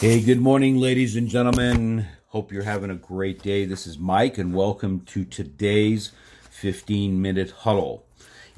Hey, 0.00 0.20
good 0.20 0.40
morning, 0.40 0.78
ladies 0.78 1.14
and 1.14 1.28
gentlemen. 1.28 2.06
Hope 2.28 2.50
you're 2.50 2.64
having 2.64 2.90
a 2.90 2.96
great 2.96 3.40
day. 3.42 3.64
This 3.64 3.86
is 3.86 3.96
Mike, 3.96 4.38
and 4.38 4.52
welcome 4.52 5.00
to 5.06 5.24
today's 5.24 6.10
15 6.50 7.22
minute 7.22 7.52
huddle. 7.52 8.04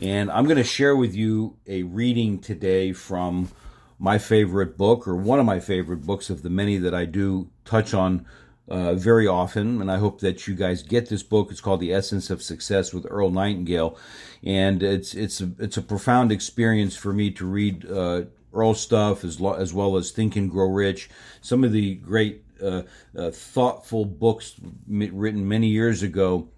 And 0.00 0.30
I'm 0.30 0.46
going 0.46 0.56
to 0.56 0.64
share 0.64 0.96
with 0.96 1.14
you 1.14 1.58
a 1.66 1.82
reading 1.82 2.38
today 2.38 2.92
from 2.92 3.50
my 3.98 4.16
favorite 4.16 4.78
book, 4.78 5.06
or 5.06 5.14
one 5.14 5.38
of 5.38 5.44
my 5.44 5.60
favorite 5.60 6.06
books 6.06 6.30
of 6.30 6.42
the 6.42 6.50
many 6.50 6.78
that 6.78 6.94
I 6.94 7.04
do 7.04 7.50
touch 7.66 7.92
on 7.92 8.26
uh, 8.66 8.94
very 8.94 9.26
often. 9.26 9.80
And 9.82 9.92
I 9.92 9.98
hope 9.98 10.20
that 10.22 10.48
you 10.48 10.54
guys 10.54 10.82
get 10.82 11.10
this 11.10 11.22
book. 11.22 11.50
It's 11.50 11.60
called 11.60 11.80
The 11.80 11.92
Essence 11.92 12.30
of 12.30 12.42
Success 12.42 12.94
with 12.94 13.06
Earl 13.08 13.30
Nightingale, 13.30 13.98
and 14.42 14.82
it's 14.82 15.14
it's 15.14 15.42
a, 15.42 15.50
it's 15.58 15.76
a 15.76 15.82
profound 15.82 16.32
experience 16.32 16.96
for 16.96 17.12
me 17.12 17.30
to 17.32 17.46
read 17.46 17.88
uh, 17.88 18.22
Earl 18.52 18.74
stuff 18.74 19.24
as, 19.24 19.40
lo- 19.40 19.54
as 19.54 19.72
well 19.72 19.96
as 19.96 20.10
Think 20.10 20.36
and 20.36 20.50
Grow 20.50 20.68
Rich. 20.68 21.10
Some 21.40 21.64
of 21.64 21.72
the 21.72 21.96
great 21.96 22.44
uh, 22.62 22.82
uh, 23.16 23.30
thoughtful 23.30 24.04
books 24.04 24.54
written 24.88 25.46
many 25.48 25.68
years 25.68 26.02
ago, 26.02 26.48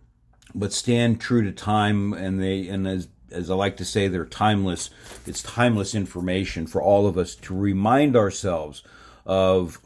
but 0.54 0.72
stand 0.72 1.20
true 1.20 1.42
to 1.42 1.52
time, 1.52 2.12
and 2.12 2.40
they 2.40 2.68
and 2.68 2.86
as 2.86 3.08
as 3.30 3.50
I 3.50 3.54
like 3.54 3.76
to 3.78 3.84
say, 3.84 4.08
they're 4.08 4.24
timeless. 4.24 4.90
It's 5.26 5.42
timeless 5.42 5.94
information 5.94 6.66
for 6.66 6.80
all 6.82 7.06
of 7.06 7.18
us 7.18 7.34
to 7.36 7.54
remind 7.54 8.16
ourselves 8.16 8.82
of 9.26 9.78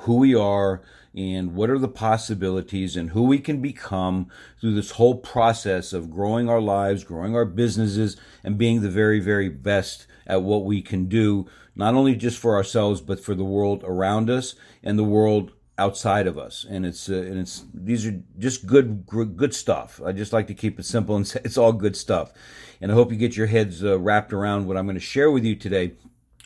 who 0.00 0.16
we 0.16 0.34
are 0.34 0.82
and 1.14 1.54
what 1.54 1.70
are 1.70 1.78
the 1.78 1.88
possibilities 1.88 2.96
and 2.96 3.10
who 3.10 3.22
we 3.22 3.38
can 3.38 3.60
become 3.60 4.28
through 4.60 4.74
this 4.74 4.92
whole 4.92 5.16
process 5.16 5.92
of 5.92 6.10
growing 6.10 6.48
our 6.48 6.60
lives, 6.60 7.04
growing 7.04 7.36
our 7.36 7.44
businesses, 7.44 8.16
and 8.42 8.56
being 8.56 8.80
the 8.80 8.90
very, 8.90 9.20
very 9.20 9.48
best 9.48 10.06
at 10.26 10.42
what 10.42 10.64
we 10.64 10.80
can 10.80 11.06
do, 11.06 11.46
not 11.74 11.94
only 11.94 12.14
just 12.14 12.38
for 12.38 12.54
ourselves, 12.54 13.00
but 13.00 13.20
for 13.20 13.34
the 13.34 13.44
world 13.44 13.82
around 13.84 14.30
us 14.30 14.54
and 14.82 14.98
the 14.98 15.04
world 15.04 15.52
outside 15.78 16.26
of 16.26 16.38
us. 16.38 16.64
And 16.68 16.86
it's 16.86 17.08
uh, 17.08 17.14
and 17.14 17.38
it's 17.38 17.64
these 17.74 18.06
are 18.06 18.22
just 18.38 18.66
good 18.66 19.06
good 19.06 19.54
stuff. 19.54 20.00
I 20.04 20.12
just 20.12 20.32
like 20.32 20.46
to 20.46 20.54
keep 20.54 20.78
it 20.78 20.84
simple 20.84 21.16
and 21.16 21.26
say 21.28 21.40
it's 21.44 21.58
all 21.58 21.72
good 21.72 21.96
stuff. 21.96 22.32
And 22.80 22.90
I 22.90 22.94
hope 22.94 23.12
you 23.12 23.18
get 23.18 23.36
your 23.36 23.46
heads 23.46 23.84
uh, 23.84 23.98
wrapped 23.98 24.32
around 24.32 24.66
what 24.66 24.76
I'm 24.76 24.86
going 24.86 24.96
to 24.96 25.00
share 25.00 25.30
with 25.30 25.44
you 25.44 25.54
today. 25.54 25.92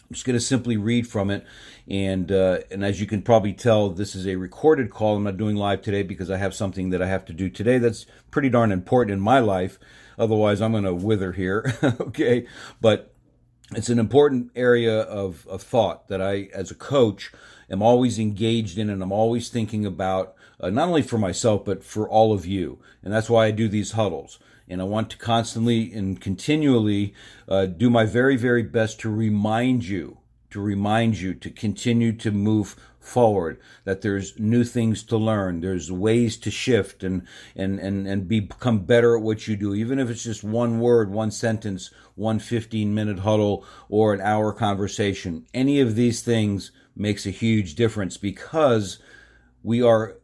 I'm 0.09 0.15
just 0.15 0.25
going 0.25 0.39
to 0.39 0.45
simply 0.45 0.77
read 0.77 1.09
from 1.09 1.31
it, 1.31 1.45
and 1.89 2.31
uh, 2.31 2.59
and 2.71 2.85
as 2.85 3.01
you 3.01 3.07
can 3.07 3.23
probably 3.23 3.53
tell, 3.53 3.91
this 3.91 4.15
is 4.15 4.25
a 4.27 4.37
recorded 4.37 4.89
call. 4.89 5.17
I'm 5.17 5.25
not 5.25 5.37
doing 5.37 5.57
live 5.57 5.83
today 5.83 6.05
because 6.05 6.31
I 6.31 6.37
have 6.37 6.55
something 6.55 6.91
that 6.91 7.03
I 7.03 7.07
have 7.07 7.25
to 7.25 7.33
do 7.33 7.51
today 7.51 7.79
that's 7.79 8.07
pretty 8.31 8.48
darn 8.48 8.71
important 8.71 9.15
in 9.15 9.21
my 9.21 9.41
life. 9.41 9.81
Otherwise, 10.17 10.61
I'm 10.63 10.73
going 10.73 10.85
to 10.85 10.95
wither 10.95 11.33
here. 11.33 11.75
okay, 12.01 12.47
but 12.81 13.13
it's 13.75 13.89
an 13.89 13.98
important 13.98 14.53
area 14.55 15.01
of, 15.01 15.47
of 15.48 15.63
thought 15.63 16.09
that 16.09 16.23
I, 16.23 16.48
as 16.55 16.70
a 16.70 16.75
coach, 16.75 17.33
am 17.69 17.83
always 17.83 18.19
engaged 18.19 18.79
in 18.79 18.89
and 18.89 19.03
I'm 19.03 19.13
always 19.13 19.48
thinking 19.48 19.85
about, 19.85 20.37
uh, 20.61 20.70
not 20.70 20.89
only 20.89 21.03
for 21.03 21.19
myself, 21.19 21.65
but 21.65 21.83
for 21.83 22.09
all 22.09 22.33
of 22.33 22.47
you. 22.47 22.79
And 23.03 23.13
that's 23.13 23.29
why 23.29 23.47
I 23.47 23.51
do 23.51 23.69
these 23.69 23.93
huddles. 23.93 24.39
And 24.69 24.81
I 24.81 24.84
want 24.84 25.11
to 25.11 25.19
constantly 25.19 25.92
and 25.92 26.20
continually 26.20 27.14
uh, 27.48 27.67
do 27.67 27.89
my 27.89 28.05
very, 28.05 28.36
very 28.36 28.62
best 28.62 29.00
to 29.00 29.11
remind 29.11 29.84
you, 29.84 30.19
to 30.50 30.61
remind 30.61 31.19
you 31.19 31.34
to 31.34 31.50
continue 31.50 32.12
to 32.14 32.31
move 32.31 32.77
forward 33.06 33.61
that 33.84 34.00
there's 34.00 34.39
new 34.39 34.64
things 34.64 35.05
to 35.05 35.17
learn 35.17 35.61
there's 35.61 35.92
ways 35.92 36.36
to 36.36 36.50
shift 36.50 37.05
and 37.05 37.27
and 37.55 37.78
and 37.78 38.06
and 38.06 38.27
become 38.27 38.81
better 38.81 39.17
at 39.17 39.23
what 39.23 39.47
you 39.47 39.56
do. 39.56 39.75
Even 39.75 39.98
if 39.98 40.11
it's 40.11 40.25
just 40.25 40.42
one 40.42 40.80
word 40.80 41.11
one 41.11 41.30
sentence 41.30 41.91
one 42.17 42.39
15 42.39 42.92
minute 42.92 43.20
huddle 43.20 43.64
or 43.89 44.12
an 44.12 44.20
hour 44.20 44.53
conversation 44.53 45.47
any 45.55 45.80
of 45.80 45.95
these 45.95 46.20
things 46.20 46.73
makes 46.97 47.27
a 47.27 47.30
huge 47.30 47.75
difference 47.77 48.17
because 48.17 48.98
we 49.62 49.80
are 49.80 50.17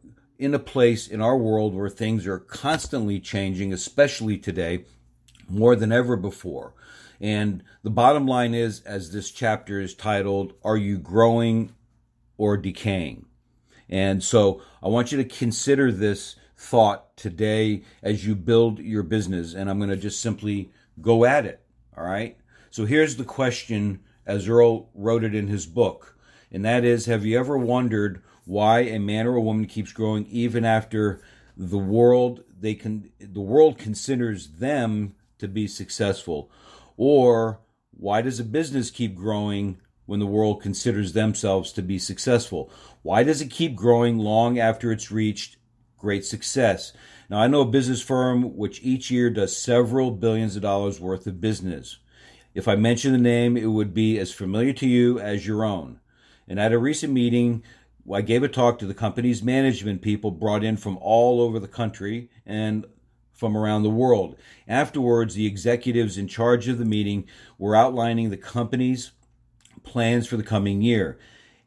in 0.43 0.53
a 0.53 0.59
place 0.59 1.07
in 1.07 1.21
our 1.21 1.37
world 1.37 1.73
where 1.73 1.89
things 1.89 2.27
are 2.27 2.39
constantly 2.39 3.19
changing 3.19 3.71
especially 3.73 4.37
today 4.37 4.85
more 5.49 5.75
than 5.75 5.91
ever 5.91 6.15
before 6.15 6.73
and 7.23 7.63
the 7.83 7.89
bottom 7.89 8.27
line 8.27 8.53
is, 8.53 8.81
as 8.81 9.13
this 9.13 9.31
chapter 9.31 9.79
is 9.79 9.95
titled, 9.95 10.55
Are 10.61 10.75
You 10.75 10.97
Growing 10.97 11.73
or 12.37 12.57
decaying. 12.57 13.27
And 13.87 14.21
so 14.21 14.61
I 14.83 14.89
want 14.89 15.13
you 15.13 15.17
to 15.19 15.23
consider 15.23 15.89
this 15.89 16.35
thought 16.57 17.15
today 17.15 17.83
as 18.01 18.27
you 18.27 18.35
build 18.35 18.79
your 18.79 19.03
business. 19.03 19.53
And 19.53 19.69
I'm 19.69 19.77
going 19.77 19.89
to 19.89 19.95
just 19.95 20.19
simply 20.19 20.73
go 20.99 21.23
at 21.23 21.45
it. 21.45 21.63
All 21.97 22.03
right. 22.03 22.37
So 22.71 22.85
here's 22.85 23.15
the 23.15 23.23
question 23.23 24.01
as 24.25 24.49
Earl 24.49 24.89
wrote 24.93 25.23
it 25.23 25.33
in 25.33 25.47
his 25.47 25.65
book. 25.65 26.17
And 26.51 26.65
that 26.65 26.83
is 26.83 27.05
Have 27.05 27.25
you 27.25 27.39
ever 27.39 27.57
wondered 27.57 28.21
why 28.45 28.79
a 28.79 28.99
man 28.99 29.27
or 29.27 29.35
a 29.35 29.41
woman 29.41 29.65
keeps 29.65 29.93
growing 29.93 30.25
even 30.27 30.65
after 30.65 31.21
the 31.55 31.77
world 31.77 32.43
they 32.59 32.73
can 32.73 33.11
the 33.19 33.41
world 33.41 33.77
considers 33.77 34.47
them 34.47 35.15
to 35.37 35.47
be 35.47 35.67
successful 35.67 36.49
or 36.97 37.59
why 37.91 38.21
does 38.21 38.39
a 38.39 38.43
business 38.43 38.91
keep 38.91 39.15
growing 39.15 39.77
when 40.05 40.19
the 40.19 40.27
world 40.27 40.61
considers 40.61 41.13
themselves 41.13 41.71
to 41.73 41.81
be 41.81 41.97
successful? 41.97 42.71
Why 43.01 43.23
does 43.23 43.41
it 43.41 43.49
keep 43.49 43.75
growing 43.75 44.17
long 44.17 44.59
after 44.59 44.91
it's 44.91 45.11
reached 45.11 45.57
great 45.97 46.25
success? 46.25 46.93
Now, 47.29 47.39
I 47.39 47.47
know 47.47 47.61
a 47.61 47.65
business 47.65 48.01
firm 48.01 48.57
which 48.57 48.81
each 48.83 49.09
year 49.09 49.29
does 49.29 49.55
several 49.55 50.11
billions 50.11 50.55
of 50.55 50.61
dollars 50.61 50.99
worth 50.99 51.25
of 51.27 51.41
business. 51.41 51.97
If 52.53 52.67
I 52.67 52.75
mention 52.75 53.11
the 53.11 53.17
name, 53.17 53.57
it 53.57 53.67
would 53.67 53.93
be 53.93 54.19
as 54.19 54.31
familiar 54.31 54.73
to 54.73 54.87
you 54.87 55.19
as 55.19 55.47
your 55.47 55.63
own. 55.63 55.99
And 56.47 56.59
at 56.59 56.73
a 56.73 56.77
recent 56.77 57.13
meeting, 57.13 57.63
I 58.11 58.21
gave 58.21 58.43
a 58.43 58.49
talk 58.49 58.79
to 58.79 58.85
the 58.85 58.93
company's 58.93 59.43
management 59.43 60.01
people 60.01 60.31
brought 60.31 60.63
in 60.63 60.77
from 60.77 60.97
all 61.01 61.39
over 61.41 61.59
the 61.59 61.67
country 61.67 62.29
and 62.45 62.85
from 63.33 63.57
around 63.57 63.83
the 63.83 63.89
world. 63.89 64.35
Afterwards, 64.67 65.35
the 65.35 65.45
executives 65.45 66.17
in 66.17 66.27
charge 66.27 66.67
of 66.67 66.77
the 66.77 66.85
meeting 66.85 67.25
were 67.57 67.75
outlining 67.75 68.29
the 68.29 68.37
company's 68.37 69.11
plans 69.83 70.27
for 70.27 70.37
the 70.37 70.43
coming 70.43 70.81
year. 70.81 71.17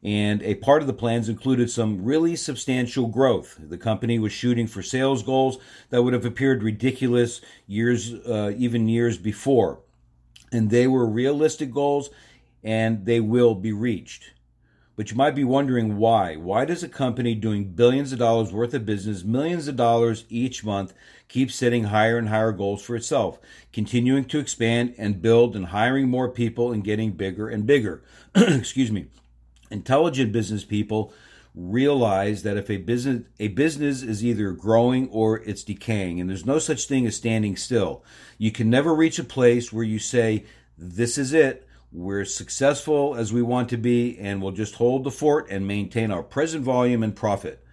And 0.03 0.43
a 0.43 0.55
part 0.55 0.81
of 0.81 0.87
the 0.87 0.93
plans 0.93 1.27
included 1.27 1.71
some 1.71 2.03
really 2.03 2.35
substantial 2.35 3.07
growth. 3.07 3.57
The 3.59 3.77
company 3.77 4.19
was 4.19 4.31
shooting 4.31 4.67
for 4.67 4.83
sales 4.83 5.23
goals 5.23 5.57
that 5.89 6.03
would 6.03 6.13
have 6.13 6.25
appeared 6.25 6.63
ridiculous 6.63 7.41
years, 7.65 8.13
uh, 8.13 8.53
even 8.55 8.87
years 8.87 9.17
before. 9.17 9.79
And 10.51 10.69
they 10.69 10.87
were 10.87 11.07
realistic 11.07 11.71
goals 11.71 12.09
and 12.63 13.05
they 13.05 13.19
will 13.19 13.55
be 13.55 13.71
reached. 13.71 14.31
But 14.97 15.11
you 15.11 15.15
might 15.15 15.35
be 15.35 15.43
wondering 15.43 15.97
why. 15.97 16.37
Why 16.37 16.65
does 16.65 16.81
a 16.81 16.89
company 16.89 17.35
doing 17.35 17.65
billions 17.65 18.11
of 18.11 18.17
dollars 18.17 18.51
worth 18.51 18.73
of 18.73 18.87
business, 18.87 19.23
millions 19.23 19.67
of 19.67 19.75
dollars 19.75 20.25
each 20.27 20.65
month, 20.65 20.91
keep 21.27 21.51
setting 21.51 21.85
higher 21.85 22.17
and 22.17 22.29
higher 22.29 22.51
goals 22.51 22.81
for 22.81 22.95
itself, 22.95 23.39
continuing 23.71 24.25
to 24.25 24.39
expand 24.39 24.95
and 24.97 25.21
build 25.21 25.55
and 25.55 25.67
hiring 25.67 26.09
more 26.09 26.29
people 26.29 26.71
and 26.71 26.83
getting 26.83 27.11
bigger 27.11 27.47
and 27.47 27.67
bigger? 27.67 28.03
Excuse 28.35 28.91
me. 28.91 29.05
Intelligent 29.69 30.31
business 30.31 30.65
people 30.65 31.13
realize 31.53 32.41
that 32.41 32.57
if 32.57 32.67
a 32.69 32.77
business 32.77 33.23
a 33.39 33.49
business 33.49 34.01
is 34.01 34.25
either 34.25 34.51
growing 34.51 35.09
or 35.09 35.39
it's 35.41 35.63
decaying 35.63 36.19
and 36.19 36.29
there's 36.29 36.45
no 36.45 36.57
such 36.57 36.87
thing 36.87 37.05
as 37.05 37.15
standing 37.15 37.55
still. 37.55 38.03
You 38.39 38.51
can 38.51 38.69
never 38.69 38.95
reach 38.95 39.19
a 39.19 39.23
place 39.23 39.71
where 39.71 39.83
you 39.83 39.99
say 39.99 40.45
this 40.75 41.19
is 41.19 41.33
it 41.33 41.66
we're 41.91 42.25
successful 42.25 43.15
as 43.15 43.31
we 43.31 43.41
want 43.41 43.69
to 43.69 43.77
be, 43.77 44.17
and 44.19 44.41
we'll 44.41 44.51
just 44.51 44.75
hold 44.75 45.03
the 45.03 45.11
fort 45.11 45.47
and 45.49 45.67
maintain 45.67 46.11
our 46.11 46.23
present 46.23 46.63
volume 46.63 47.01
and 47.01 47.15
profit. 47.15 47.63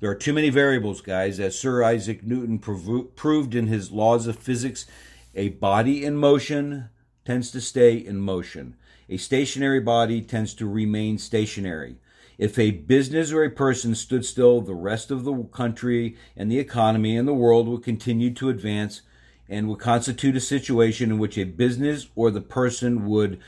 There 0.00 0.10
are 0.10 0.16
too 0.16 0.32
many 0.32 0.50
variables, 0.50 1.00
guys, 1.00 1.38
as 1.38 1.58
Sir 1.58 1.84
Isaac 1.84 2.22
Newton 2.22 2.58
prov- 2.58 3.14
proved 3.14 3.54
in 3.54 3.66
his 3.66 3.92
laws 3.92 4.26
of 4.26 4.36
physics. 4.36 4.86
A 5.34 5.50
body 5.50 6.04
in 6.04 6.16
motion 6.16 6.88
tends 7.24 7.50
to 7.52 7.60
stay 7.60 7.96
in 7.96 8.18
motion. 8.18 8.76
A 9.08 9.18
stationary 9.18 9.80
body 9.80 10.22
tends 10.22 10.54
to 10.54 10.66
remain 10.66 11.18
stationary. 11.18 11.96
If 12.38 12.58
a 12.58 12.70
business 12.70 13.32
or 13.32 13.44
a 13.44 13.50
person 13.50 13.94
stood 13.94 14.24
still, 14.24 14.62
the 14.62 14.74
rest 14.74 15.10
of 15.10 15.24
the 15.24 15.44
country 15.44 16.16
and 16.36 16.50
the 16.50 16.58
economy 16.58 17.16
and 17.16 17.28
the 17.28 17.34
world 17.34 17.68
would 17.68 17.82
continue 17.82 18.32
to 18.34 18.48
advance 18.48 19.02
and 19.48 19.68
would 19.68 19.80
constitute 19.80 20.36
a 20.36 20.40
situation 20.40 21.10
in 21.10 21.18
which 21.18 21.36
a 21.36 21.44
business 21.44 22.06
or 22.14 22.30
the 22.30 22.40
person 22.40 23.06
would 23.06 23.38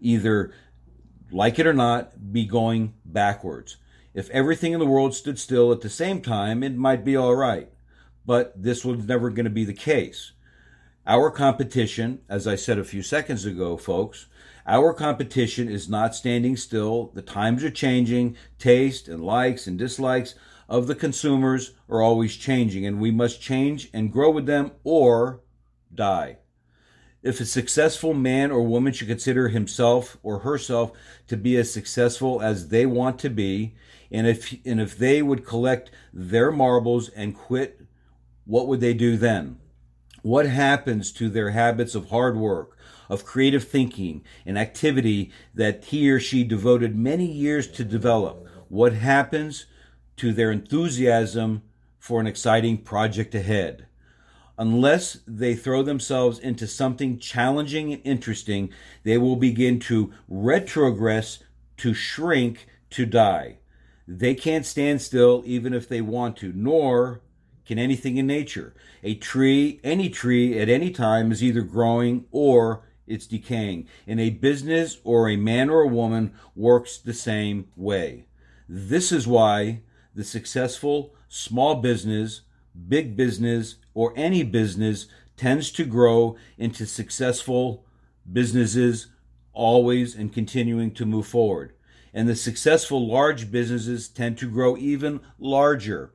either, 0.00 0.52
like 1.30 1.58
it 1.58 1.66
or 1.66 1.72
not, 1.72 2.32
be 2.32 2.44
going 2.46 2.94
backwards. 3.04 3.76
If 4.12 4.28
everything 4.30 4.72
in 4.72 4.80
the 4.80 4.86
world 4.86 5.14
stood 5.14 5.38
still 5.38 5.70
at 5.72 5.82
the 5.82 5.88
same 5.88 6.20
time, 6.20 6.62
it 6.62 6.74
might 6.76 7.04
be 7.04 7.16
all 7.16 7.36
right. 7.36 7.68
But 8.26 8.60
this 8.60 8.84
was 8.84 9.06
never 9.06 9.30
going 9.30 9.44
to 9.44 9.50
be 9.50 9.64
the 9.64 9.72
case. 9.72 10.32
Our 11.06 11.30
competition, 11.30 12.20
as 12.28 12.46
I 12.46 12.56
said 12.56 12.78
a 12.78 12.84
few 12.84 13.02
seconds 13.02 13.44
ago, 13.44 13.76
folks, 13.76 14.26
our 14.66 14.92
competition 14.92 15.68
is 15.68 15.88
not 15.88 16.14
standing 16.14 16.56
still. 16.56 17.10
The 17.14 17.22
times 17.22 17.64
are 17.64 17.70
changing. 17.70 18.36
Taste 18.58 19.08
and 19.08 19.24
likes 19.24 19.66
and 19.66 19.78
dislikes 19.78 20.34
of 20.68 20.86
the 20.86 20.94
consumers 20.94 21.72
are 21.88 22.02
always 22.02 22.36
changing, 22.36 22.86
and 22.86 23.00
we 23.00 23.10
must 23.10 23.40
change 23.40 23.90
and 23.92 24.12
grow 24.12 24.30
with 24.30 24.46
them 24.46 24.72
or 24.84 25.40
die. 25.92 26.38
If 27.22 27.40
a 27.40 27.44
successful 27.44 28.14
man 28.14 28.50
or 28.50 28.62
woman 28.62 28.92
should 28.92 29.08
consider 29.08 29.48
himself 29.48 30.16
or 30.22 30.40
herself 30.40 30.92
to 31.28 31.36
be 31.36 31.56
as 31.56 31.72
successful 31.72 32.40
as 32.40 32.68
they 32.68 32.86
want 32.86 33.18
to 33.18 33.28
be, 33.28 33.74
and 34.10 34.26
if 34.26 34.54
and 34.64 34.80
if 34.80 34.96
they 34.96 35.22
would 35.22 35.44
collect 35.44 35.90
their 36.12 36.50
marbles 36.50 37.08
and 37.10 37.36
quit, 37.36 37.82
what 38.44 38.66
would 38.66 38.80
they 38.80 38.94
do 38.94 39.16
then? 39.16 39.58
What 40.22 40.46
happens 40.46 41.12
to 41.12 41.28
their 41.28 41.50
habits 41.50 41.94
of 41.94 42.08
hard 42.08 42.36
work, 42.36 42.76
of 43.08 43.24
creative 43.24 43.64
thinking 43.64 44.22
and 44.44 44.58
activity 44.58 45.30
that 45.54 45.84
he 45.84 46.10
or 46.10 46.20
she 46.20 46.44
devoted 46.44 46.96
many 46.96 47.26
years 47.26 47.68
to 47.72 47.84
develop? 47.84 48.46
What 48.68 48.92
happens 48.94 49.66
to 50.16 50.32
their 50.32 50.50
enthusiasm 50.50 51.62
for 51.98 52.20
an 52.20 52.26
exciting 52.26 52.78
project 52.78 53.34
ahead? 53.34 53.86
Unless 54.60 55.20
they 55.26 55.54
throw 55.54 55.82
themselves 55.82 56.38
into 56.38 56.66
something 56.66 57.18
challenging 57.18 57.94
and 57.94 58.02
interesting, 58.04 58.68
they 59.04 59.16
will 59.16 59.36
begin 59.36 59.80
to 59.80 60.12
retrogress, 60.30 61.38
to 61.78 61.94
shrink, 61.94 62.66
to 62.90 63.06
die. 63.06 63.56
They 64.06 64.34
can't 64.34 64.66
stand 64.66 65.00
still 65.00 65.42
even 65.46 65.72
if 65.72 65.88
they 65.88 66.02
want 66.02 66.36
to, 66.38 66.52
nor 66.54 67.22
can 67.64 67.78
anything 67.78 68.18
in 68.18 68.26
nature. 68.26 68.74
A 69.02 69.14
tree, 69.14 69.80
any 69.82 70.10
tree 70.10 70.58
at 70.58 70.68
any 70.68 70.90
time 70.90 71.32
is 71.32 71.42
either 71.42 71.62
growing 71.62 72.26
or 72.30 72.82
it's 73.06 73.26
decaying. 73.26 73.88
And 74.06 74.20
a 74.20 74.28
business 74.28 74.98
or 75.04 75.30
a 75.30 75.36
man 75.36 75.70
or 75.70 75.80
a 75.80 75.88
woman 75.88 76.34
works 76.54 76.98
the 76.98 77.14
same 77.14 77.68
way. 77.76 78.26
This 78.68 79.10
is 79.10 79.26
why 79.26 79.80
the 80.14 80.24
successful 80.24 81.14
small 81.28 81.76
business, 81.76 82.42
big 82.88 83.16
business, 83.16 83.76
or 83.94 84.12
any 84.16 84.42
business 84.42 85.06
tends 85.36 85.70
to 85.72 85.84
grow 85.84 86.36
into 86.58 86.86
successful 86.86 87.84
businesses 88.30 89.08
always 89.52 90.14
and 90.14 90.32
continuing 90.32 90.92
to 90.92 91.06
move 91.06 91.26
forward. 91.26 91.72
And 92.12 92.28
the 92.28 92.36
successful 92.36 93.06
large 93.06 93.50
businesses 93.50 94.08
tend 94.08 94.38
to 94.38 94.50
grow 94.50 94.76
even 94.76 95.20
larger. 95.38 96.12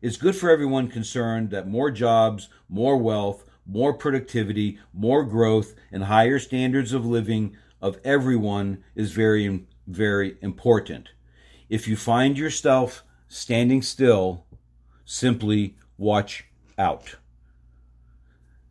It's 0.00 0.16
good 0.16 0.36
for 0.36 0.50
everyone 0.50 0.88
concerned 0.88 1.50
that 1.50 1.68
more 1.68 1.90
jobs, 1.90 2.48
more 2.68 2.96
wealth, 2.96 3.44
more 3.66 3.94
productivity, 3.94 4.78
more 4.92 5.24
growth, 5.24 5.74
and 5.90 6.04
higher 6.04 6.38
standards 6.38 6.92
of 6.92 7.06
living 7.06 7.56
of 7.80 7.98
everyone 8.04 8.84
is 8.94 9.12
very, 9.12 9.66
very 9.86 10.36
important. 10.42 11.08
If 11.68 11.88
you 11.88 11.96
find 11.96 12.38
yourself 12.38 13.04
standing 13.28 13.82
still, 13.82 14.44
simply 15.14 15.76
watch 15.96 16.44
out. 16.76 17.14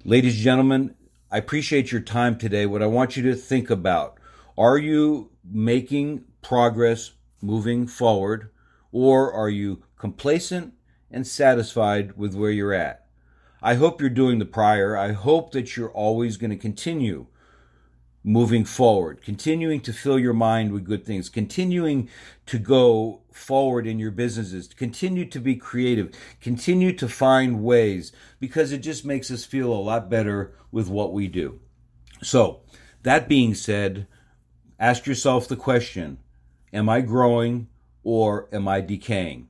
Ladies 0.03 0.35
and 0.35 0.43
gentlemen, 0.43 0.95
I 1.31 1.37
appreciate 1.37 1.89
your 1.89 2.01
time 2.01 2.37
today. 2.37 2.65
What 2.65 2.83
I 2.83 2.87
want 2.87 3.15
you 3.15 3.23
to 3.23 3.35
think 3.35 3.69
about 3.69 4.17
are 4.57 4.77
you 4.77 5.31
making 5.49 6.25
progress 6.41 7.13
moving 7.41 7.87
forward, 7.87 8.49
or 8.91 9.31
are 9.31 9.49
you 9.49 9.83
complacent 9.97 10.73
and 11.09 11.25
satisfied 11.25 12.17
with 12.17 12.35
where 12.35 12.51
you're 12.51 12.73
at? 12.73 13.07
I 13.61 13.75
hope 13.75 14.01
you're 14.01 14.09
doing 14.09 14.39
the 14.39 14.45
prior. 14.45 14.97
I 14.97 15.13
hope 15.13 15.53
that 15.53 15.77
you're 15.77 15.91
always 15.91 16.35
going 16.35 16.51
to 16.51 16.57
continue 16.57 17.27
moving 18.23 18.63
forward, 18.63 19.21
continuing 19.21 19.81
to 19.81 19.91
fill 19.91 20.17
your 20.17 20.33
mind 20.33 20.71
with 20.71 20.85
good 20.85 21.05
things, 21.05 21.27
continuing 21.27 22.09
to 22.45 22.57
go 22.57 23.21
forward 23.31 23.85
in 23.85 23.99
your 23.99 24.11
businesses, 24.11 24.67
continue 24.67 25.25
to 25.25 25.39
be 25.39 25.55
creative, 25.55 26.15
continue 26.39 26.93
to 26.93 27.09
find 27.09 27.63
ways 27.63 28.13
because 28.39 28.71
it 28.71 28.79
just 28.79 29.03
makes 29.05 29.29
us 29.29 29.43
feel 29.43 29.73
a 29.73 29.75
lot 29.75 30.09
better 30.09 30.53
with 30.71 30.87
what 30.87 31.11
we 31.11 31.27
do. 31.27 31.59
So, 32.21 32.61
that 33.03 33.27
being 33.27 33.53
said, 33.53 34.07
ask 34.79 35.05
yourself 35.05 35.47
the 35.47 35.57
question 35.57 36.19
Am 36.71 36.87
I 36.87 37.01
growing 37.01 37.67
or 38.03 38.47
am 38.53 38.67
I 38.67 38.81
decaying? 38.81 39.49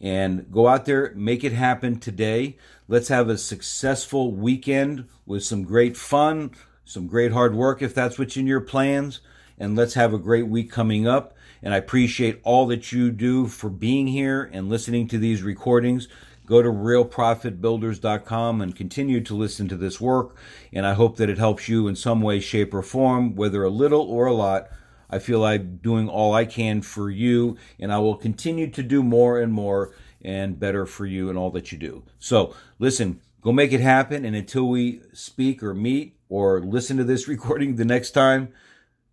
And 0.00 0.50
go 0.50 0.66
out 0.66 0.84
there, 0.84 1.12
make 1.14 1.44
it 1.44 1.52
happen 1.52 1.98
today. 1.98 2.58
Let's 2.88 3.08
have 3.08 3.28
a 3.28 3.38
successful 3.38 4.32
weekend 4.32 5.08
with 5.24 5.44
some 5.44 5.62
great 5.62 5.96
fun 5.96 6.50
some 6.84 7.06
great 7.06 7.32
hard 7.32 7.54
work 7.54 7.82
if 7.82 7.94
that's 7.94 8.18
what's 8.18 8.36
in 8.36 8.46
your 8.46 8.60
plans. 8.60 9.20
And 9.58 9.76
let's 9.76 9.94
have 9.94 10.12
a 10.12 10.18
great 10.18 10.48
week 10.48 10.70
coming 10.70 11.06
up. 11.06 11.36
And 11.62 11.72
I 11.72 11.78
appreciate 11.78 12.40
all 12.42 12.66
that 12.66 12.92
you 12.92 13.10
do 13.10 13.46
for 13.46 13.70
being 13.70 14.08
here 14.08 14.50
and 14.52 14.68
listening 14.68 15.08
to 15.08 15.18
these 15.18 15.42
recordings. 15.42 16.08
Go 16.46 16.60
to 16.60 16.68
realprofitbuilders.com 16.68 18.60
and 18.60 18.76
continue 18.76 19.22
to 19.22 19.34
listen 19.34 19.66
to 19.68 19.76
this 19.76 20.00
work. 20.00 20.36
And 20.72 20.86
I 20.86 20.92
hope 20.92 21.16
that 21.16 21.30
it 21.30 21.38
helps 21.38 21.68
you 21.68 21.88
in 21.88 21.96
some 21.96 22.20
way, 22.20 22.40
shape, 22.40 22.74
or 22.74 22.82
form, 22.82 23.34
whether 23.34 23.62
a 23.62 23.70
little 23.70 24.02
or 24.02 24.26
a 24.26 24.34
lot. 24.34 24.68
I 25.08 25.20
feel 25.20 25.44
I'm 25.44 25.76
doing 25.76 26.08
all 26.08 26.34
I 26.34 26.44
can 26.44 26.82
for 26.82 27.08
you, 27.08 27.56
and 27.78 27.92
I 27.92 27.98
will 27.98 28.16
continue 28.16 28.68
to 28.70 28.82
do 28.82 29.02
more 29.02 29.40
and 29.40 29.52
more 29.52 29.94
and 30.22 30.58
better 30.58 30.86
for 30.86 31.06
you 31.06 31.28
and 31.28 31.38
all 31.38 31.50
that 31.52 31.70
you 31.70 31.78
do. 31.78 32.02
So, 32.18 32.54
listen, 32.78 33.20
go 33.40 33.52
make 33.52 33.72
it 33.72 33.80
happen. 33.80 34.24
And 34.24 34.34
until 34.34 34.68
we 34.68 35.00
speak 35.12 35.62
or 35.62 35.72
meet, 35.72 36.13
or 36.28 36.60
listen 36.60 36.96
to 36.96 37.04
this 37.04 37.28
recording 37.34 37.76
the 37.76 37.84
next 37.84 38.12
time, 38.12 38.52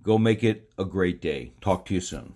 go 0.02 0.18
make 0.18 0.44
it 0.44 0.72
a 0.78 0.86
great 0.86 1.22
day. 1.22 1.52
Talk 1.62 1.86
to 1.86 1.94
you 1.94 2.02
soon. 2.02 2.34